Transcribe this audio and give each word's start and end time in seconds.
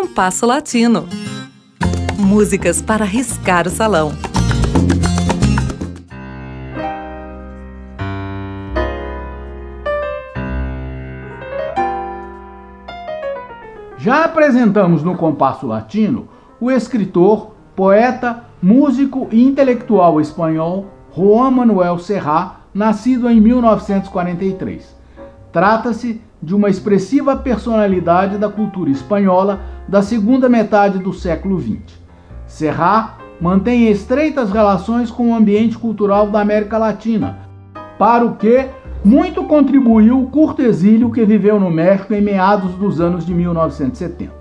Compasso 0.00 0.46
Latino. 0.46 1.08
Músicas 2.16 2.80
para 2.80 3.04
riscar 3.04 3.66
o 3.66 3.70
salão. 3.70 4.12
Já 13.98 14.24
apresentamos 14.24 15.02
no 15.02 15.16
Compasso 15.16 15.66
Latino 15.66 16.28
o 16.60 16.70
escritor, 16.70 17.56
poeta, 17.74 18.44
músico 18.62 19.26
e 19.32 19.42
intelectual 19.42 20.20
espanhol 20.20 20.86
Juan 21.12 21.50
Manuel 21.50 21.98
Serrat, 21.98 22.58
nascido 22.72 23.28
em 23.28 23.40
1943. 23.40 24.96
Trata-se 25.50 26.22
de 26.40 26.54
uma 26.54 26.70
expressiva 26.70 27.36
personalidade 27.36 28.38
da 28.38 28.48
cultura 28.48 28.90
espanhola 28.90 29.76
da 29.88 30.02
segunda 30.02 30.48
metade 30.48 30.98
do 30.98 31.12
século 31.12 31.58
XX. 31.58 31.98
Serrat 32.46 33.14
mantém 33.40 33.88
estreitas 33.88 34.50
relações 34.50 35.10
com 35.10 35.30
o 35.30 35.34
ambiente 35.34 35.78
cultural 35.78 36.28
da 36.28 36.40
América 36.40 36.76
Latina, 36.76 37.38
para 37.98 38.24
o 38.24 38.36
que 38.36 38.66
muito 39.04 39.44
contribuiu 39.44 40.20
o 40.20 40.30
curto 40.30 40.60
exílio 40.60 41.10
que 41.10 41.24
viveu 41.24 41.58
no 41.58 41.70
México 41.70 42.12
em 42.12 42.20
meados 42.20 42.72
dos 42.74 43.00
anos 43.00 43.24
de 43.24 43.32
1970. 43.32 44.32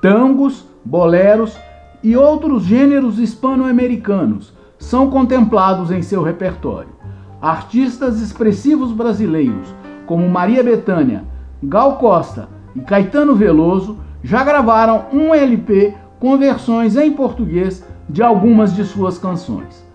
Tangos, 0.00 0.66
boleros 0.84 1.56
e 2.02 2.16
outros 2.16 2.64
gêneros 2.64 3.18
hispano-americanos 3.18 4.52
são 4.78 5.08
contemplados 5.08 5.90
em 5.90 6.02
seu 6.02 6.22
repertório. 6.22 6.90
Artistas 7.40 8.20
expressivos 8.20 8.92
brasileiros 8.92 9.74
como 10.06 10.28
Maria 10.28 10.62
Bethânia, 10.62 11.24
Gal 11.62 11.96
Costa 11.96 12.48
e 12.74 12.80
Caetano 12.80 13.36
Veloso 13.36 13.98
já 14.22 14.44
gravaram 14.44 15.06
um 15.12 15.34
LP 15.34 15.94
com 16.20 16.38
versões 16.38 16.96
em 16.96 17.12
português 17.12 17.84
de 18.08 18.22
algumas 18.22 18.74
de 18.74 18.84
suas 18.84 19.18
canções. 19.18 19.86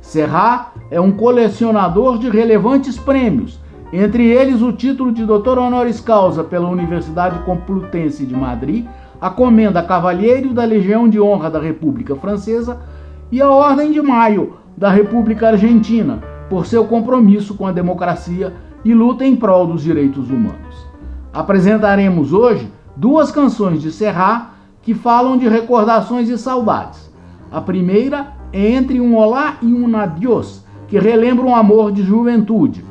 Serrat 0.00 0.68
é 0.90 1.00
um 1.00 1.12
colecionador 1.12 2.18
de 2.18 2.28
relevantes 2.28 2.98
prêmios, 2.98 3.60
entre 3.92 4.26
eles 4.26 4.62
o 4.62 4.72
título 4.72 5.12
de 5.12 5.24
doutor 5.24 5.58
honoris 5.58 6.00
causa 6.00 6.42
pela 6.42 6.68
Universidade 6.68 7.38
Complutense 7.44 8.26
de 8.26 8.34
Madrid, 8.34 8.86
a 9.20 9.30
Comenda 9.30 9.82
Cavalheiro 9.82 10.52
da 10.52 10.64
Legião 10.64 11.08
de 11.08 11.20
Honra 11.20 11.50
da 11.50 11.60
República 11.60 12.16
Francesa 12.16 12.80
e 13.30 13.40
a 13.40 13.48
Ordem 13.48 13.92
de 13.92 14.02
Maio 14.02 14.54
da 14.76 14.90
República 14.90 15.48
Argentina, 15.48 16.20
por 16.50 16.66
seu 16.66 16.84
compromisso 16.84 17.54
com 17.54 17.66
a 17.66 17.72
democracia 17.72 18.52
e 18.84 18.92
luta 18.92 19.24
em 19.24 19.36
prol 19.36 19.66
dos 19.66 19.82
direitos 19.82 20.28
humanos. 20.28 20.86
Apresentaremos 21.32 22.32
hoje 22.32 22.70
duas 22.96 23.30
canções 23.30 23.82
de 23.82 23.90
Serrat 23.90 24.48
que 24.82 24.94
falam 24.94 25.36
de 25.36 25.48
recordações 25.48 26.28
e 26.28 26.38
saudades. 26.38 27.10
A 27.50 27.60
primeira 27.60 28.34
é 28.52 28.72
Entre 28.72 29.00
um 29.00 29.16
Olá 29.16 29.56
e 29.62 29.66
um 29.66 29.96
Adiós, 29.96 30.64
que 30.88 30.98
relembra 30.98 31.44
um 31.44 31.54
amor 31.54 31.90
de 31.90 32.02
juventude, 32.02 32.84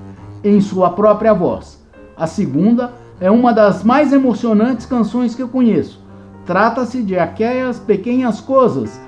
em 0.44 0.60
sua 0.60 0.90
própria 0.90 1.34
voz. 1.34 1.82
A 2.18 2.28
segunda 2.28 2.94
é 3.20 3.30
uma 3.30 3.54
das 3.54 3.84
mais 3.84 4.12
emocionantes 4.12 4.86
canções 4.86 5.36
que 5.36 5.42
eu 5.42 5.48
conheço. 5.48 6.02
Trata-se 6.46 7.02
de 7.02 7.18
aquelas 7.18 7.80
pequenas 7.80 8.42
coisas 8.42 9.00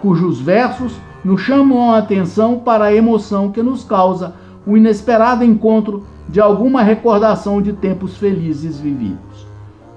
cujos 0.00 0.40
versos 0.40 0.92
nos 1.24 1.40
chamam 1.40 1.90
a 1.90 1.98
atenção 1.98 2.58
para 2.58 2.84
a 2.84 2.94
emoção 2.94 3.50
que 3.50 3.62
nos 3.62 3.82
causa 3.82 4.34
o 4.66 4.76
inesperado 4.76 5.42
encontro 5.42 6.04
de 6.28 6.40
alguma 6.40 6.82
recordação 6.82 7.60
de 7.60 7.72
tempos 7.72 8.16
felizes 8.16 8.78
vividos. 8.78 9.53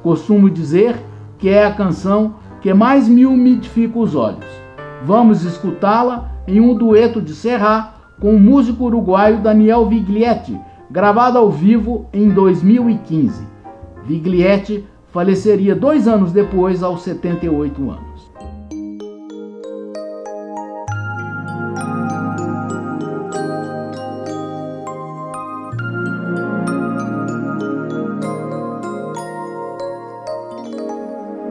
Costumo 0.07 0.49
dizer 0.49 0.95
que 1.37 1.49
é 1.49 1.65
a 1.65 1.73
canção 1.73 2.35
que 2.61 2.73
mais 2.73 3.09
me 3.09 3.25
umidifica 3.25 3.99
os 3.99 4.15
olhos. 4.15 4.45
Vamos 5.03 5.43
escutá-la 5.43 6.31
em 6.47 6.61
um 6.61 6.73
dueto 6.73 7.21
de 7.21 7.35
Serrat 7.35 7.91
com 8.17 8.33
o 8.33 8.39
músico 8.39 8.85
uruguaio 8.85 9.41
Daniel 9.41 9.85
Viglietti, 9.85 10.57
gravado 10.89 11.37
ao 11.37 11.51
vivo 11.51 12.05
em 12.13 12.29
2015. 12.29 13.45
Viglietti 14.05 14.85
faleceria 15.11 15.75
dois 15.75 16.07
anos 16.07 16.31
depois, 16.31 16.81
aos 16.81 17.01
78 17.01 17.91
anos. 17.91 18.16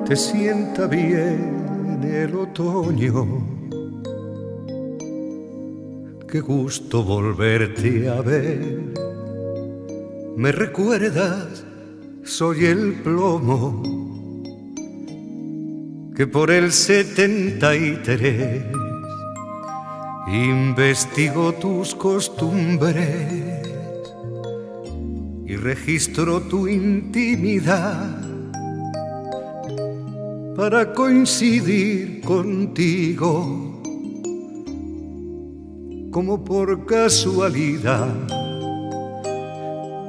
Te 0.06 0.14
sienta 0.14 0.86
bien 0.86 2.00
el 2.04 2.36
otoño. 2.36 3.44
Qué 6.30 6.40
gusto 6.40 7.02
volverte 7.02 8.08
a 8.08 8.20
ver. 8.20 8.94
Me 10.36 10.52
recuerdas, 10.52 11.64
soy 12.22 12.66
el 12.66 12.92
plomo 13.02 13.82
que 16.14 16.26
por 16.28 16.52
el 16.52 16.70
73 16.70 18.64
investigo 20.28 21.52
tus 21.54 21.94
costumbres 21.96 23.66
y 25.46 25.56
registro 25.56 26.42
tu 26.42 26.68
intimidad 26.68 28.25
para 30.56 30.90
coincidir 30.94 32.22
contigo 32.22 33.82
como 36.10 36.42
por 36.42 36.86
casualidad. 36.86 38.08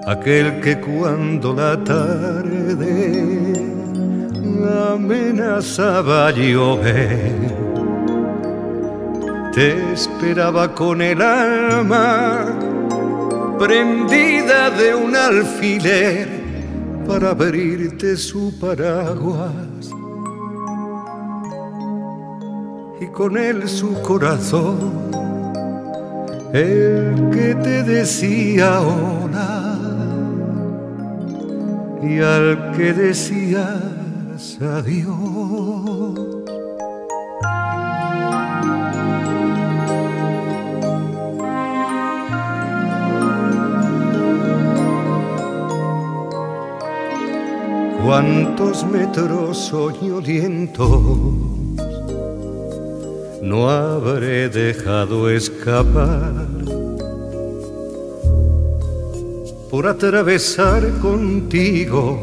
Aquel 0.08 0.62
que 0.62 0.80
cuando 0.80 1.54
la 1.54 1.84
tarde 1.84 3.54
amenazaba 4.94 6.32
llover, 6.32 7.34
te 9.54 9.92
esperaba 9.92 10.74
con 10.74 11.02
el 11.02 11.22
alma 11.22 12.46
prendida 13.60 14.70
de 14.70 14.96
un 14.96 15.14
alfiler 15.14 16.30
para 17.06 17.32
abrirte 17.32 18.16
su 18.16 18.58
paraguas 18.58 19.67
y 23.00 23.08
con 23.08 23.38
él 23.38 23.68
su 23.68 24.02
corazón, 24.02 25.12
el 26.54 27.30
que 27.32 27.56
te 27.56 27.84
decía 27.84 28.82
hola 28.82 29.78
y 32.02 32.20
al 32.20 32.72
que 32.76 32.94
decías 32.94 34.58
adiós. 34.62 36.24
Cuántos 48.04 48.88
metros 48.88 49.58
soñolientos 49.58 51.57
no 53.48 53.70
habré 53.70 54.50
dejado 54.50 55.30
escapar 55.30 56.34
por 59.72 59.88
atravesar 59.88 60.84
contigo 61.02 62.20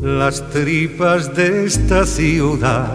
las 0.00 0.48
tripas 0.50 1.34
de 1.34 1.64
esta 1.64 2.06
ciudad 2.06 2.86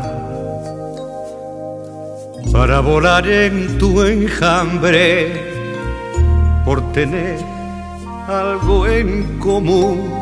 para 2.54 2.80
volar 2.80 3.28
en 3.28 3.78
tu 3.78 4.02
enjambre 4.04 5.52
por 6.64 6.80
tener 6.94 7.40
algo 8.30 8.88
en 8.88 9.40
común. 9.40 10.22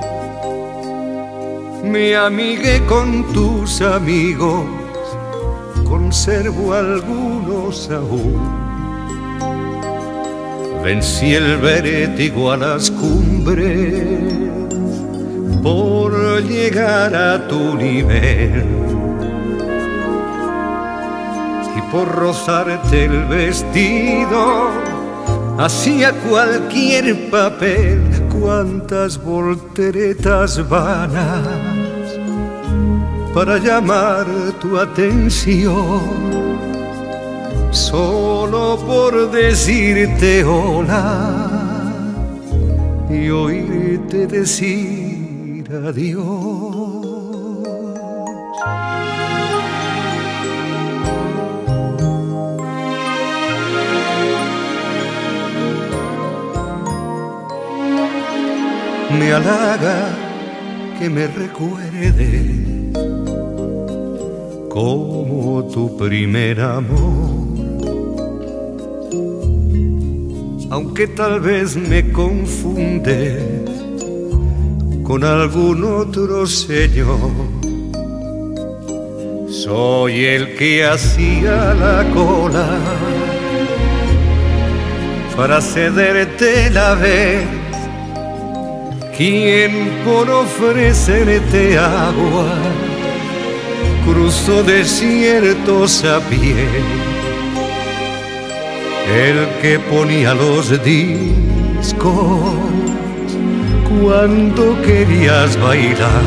Me 1.84 2.16
amigué 2.16 2.82
con 2.88 3.32
tus 3.34 3.82
amigos 3.82 4.89
conservo 5.90 6.74
algunos 6.74 7.90
aún. 7.90 8.40
Vencí 10.84 11.34
el 11.34 11.58
vértigo 11.58 12.52
a 12.52 12.58
las 12.58 12.92
cumbres 12.92 14.04
por 15.64 16.42
llegar 16.44 17.16
a 17.16 17.48
tu 17.48 17.76
nivel 17.76 18.64
y 21.76 21.82
por 21.92 22.08
rozarte 22.08 23.06
el 23.06 23.26
vestido 23.26 24.70
hacía 25.58 26.14
cualquier 26.30 27.30
papel 27.30 28.00
cuantas 28.32 29.22
volteretas 29.22 30.70
vanas 30.70 31.99
para 33.34 33.58
llamar 33.58 34.26
tu 34.60 34.78
atención, 34.78 36.02
solo 37.72 38.78
por 38.86 39.32
decirte 39.32 40.44
hola 40.44 41.94
y 43.10 43.30
oírte 43.30 44.28
decir 44.28 45.70
adiós. 45.88 47.00
me 59.20 59.34
halaga 59.34 60.16
que 60.98 61.10
me 61.10 61.28
recuerde 61.28 62.69
como 64.80 65.66
tu 65.66 65.98
primer 65.98 66.62
amor. 66.62 67.30
Aunque 70.70 71.06
tal 71.08 71.42
vez 71.42 71.76
me 71.76 72.14
confunde 72.14 73.66
con 75.04 75.26
algún 75.26 75.84
otro 75.84 76.48
señor. 76.48 77.32
Soy 79.50 80.24
el 80.24 80.56
que 80.56 80.86
hacía 80.86 81.74
la 81.74 82.06
cola 82.14 82.70
para 85.36 85.60
cederte 85.60 86.70
la 86.70 86.94
vez 86.96 87.46
quien 89.18 89.72
por 90.06 90.30
ofrecerte 90.30 91.78
agua 91.78 92.89
cruzó 94.06 94.64
desiertos 94.64 96.04
a 96.04 96.20
pie, 96.30 96.68
el 99.14 99.48
que 99.62 99.80
ponía 99.80 100.34
los 100.34 100.72
discos 100.84 102.14
cuando 104.02 104.82
querías 104.82 105.60
bailar. 105.60 106.24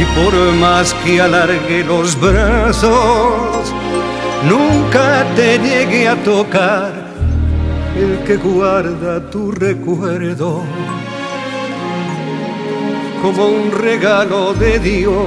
Y 0.00 0.04
por 0.18 0.34
más 0.54 0.94
que 1.04 1.20
alargue 1.20 1.84
los 1.84 2.18
brazos, 2.20 3.72
nunca 4.48 5.24
te 5.34 5.58
llegue 5.58 6.06
a 6.08 6.16
tocar 6.22 6.92
el 7.96 8.18
que 8.24 8.36
guarda 8.36 9.28
tu 9.28 9.50
recuerdo 9.50 10.62
como 13.22 13.48
un 13.48 13.72
regalo 13.72 14.54
de 14.54 14.78
Dios 14.78 15.26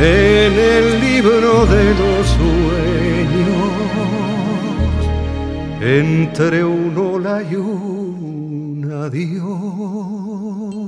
en 0.00 0.52
el 0.52 1.00
libro 1.00 1.66
de 1.66 1.84
los 1.94 2.26
sueños 2.38 3.68
entre 5.80 6.64
un 6.64 6.96
ola 6.96 7.42
y 7.42 7.54
un 7.56 8.90
adiós. 9.04 10.87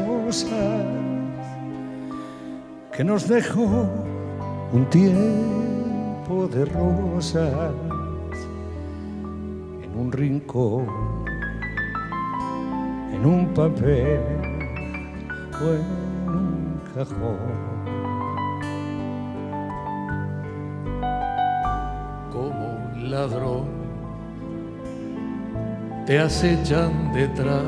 que 3.01 3.05
nos 3.05 3.27
dejó 3.27 3.89
un 4.71 4.85
tiempo 4.91 6.47
de 6.47 6.65
rosas 6.65 7.73
en 9.83 9.99
un 9.99 10.11
rincón, 10.11 10.85
en 13.11 13.25
un 13.25 13.47
papel 13.55 14.19
o 15.59 15.65
en 15.79 15.85
un 16.29 16.81
cajón. 16.93 17.39
Como 22.31 22.65
un 22.85 23.09
ladrón 23.09 23.65
te 26.05 26.19
acechan 26.19 27.11
detrás 27.13 27.63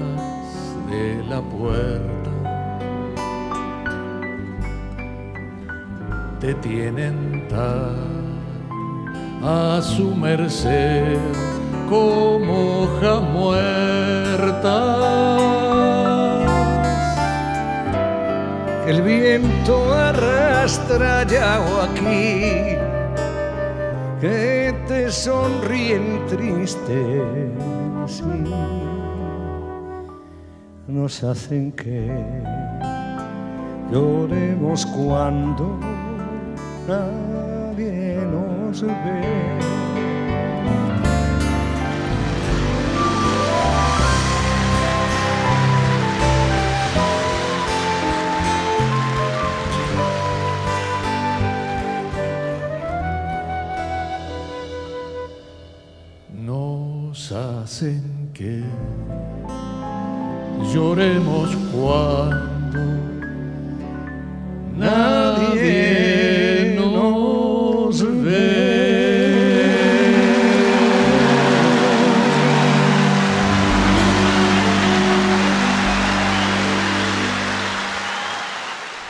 de 0.91 1.24
la 1.27 1.41
puerta 1.41 2.23
te 6.43 6.53
tienen 6.55 7.47
a 9.41 9.79
su 9.81 10.13
merced 10.13 11.17
como 11.89 12.81
hoja 12.81 13.21
muerta. 13.21 14.75
El 18.85 19.01
viento 19.03 19.93
arrastra 19.93 21.23
ya 21.23 21.62
aquí 21.85 22.75
que 24.19 24.75
te 24.85 25.09
sonríen 25.09 26.25
tristes 26.27 28.21
nos 30.89 31.23
hacen 31.23 31.71
que 31.71 32.12
lloremos 33.89 34.85
cuando 34.85 35.79
nadie 36.88 38.18
nos 38.32 38.82
ve. 38.82 39.63
Hacen 57.63 58.30
que 58.34 58.62
lloremos 60.72 61.56
cuando 61.72 63.02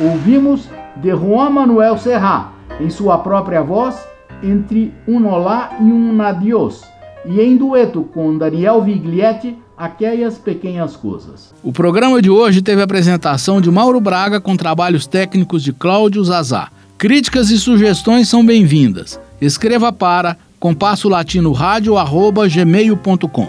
Ouvimos 0.03 0.67
de 0.97 1.11
Juan 1.11 1.49
Manuel 1.49 1.97
Serra, 1.97 2.51
em 2.77 2.89
sua 2.89 3.19
própria 3.19 3.61
voz, 3.61 3.95
entre 4.43 4.93
um 5.07 5.25
olá 5.27 5.77
e 5.79 5.83
um 5.83 6.21
adiós, 6.21 6.83
e 7.25 7.39
em 7.39 7.55
dueto 7.55 8.03
com 8.13 8.37
Daniel 8.37 8.81
Viglietti, 8.81 9.57
aquelas 9.77 10.37
pequenas 10.37 10.97
coisas. 10.97 11.53
O 11.63 11.71
programa 11.71 12.21
de 12.21 12.29
hoje 12.29 12.61
teve 12.61 12.81
a 12.81 12.83
apresentação 12.83 13.61
de 13.61 13.71
Mauro 13.71 14.01
Braga 14.01 14.41
com 14.41 14.57
trabalhos 14.57 15.07
técnicos 15.07 15.63
de 15.63 15.71
Cláudio 15.71 16.21
Zazá. 16.21 16.67
Críticas 16.97 17.49
e 17.49 17.57
sugestões 17.57 18.27
são 18.27 18.45
bem-vindas. 18.45 19.17
Escreva 19.39 19.93
para 19.93 20.37
compasso 20.59 21.07
latino 21.07 21.53
rádio 21.53 21.97
arroba 21.97 22.45
gmail.com. 22.47 23.47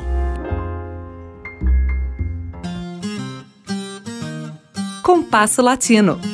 Compasso 5.03 5.61
Latino. 5.61 6.34